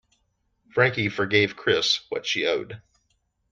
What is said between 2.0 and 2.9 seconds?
what she owed.